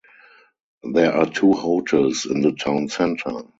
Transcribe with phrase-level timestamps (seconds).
[0.93, 3.43] There are two hotels in the town center.